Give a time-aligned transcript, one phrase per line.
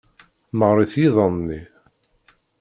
[0.57, 1.61] Meɣɣrit yiḍan-nni.